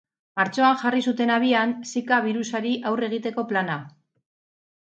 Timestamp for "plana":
3.53-3.77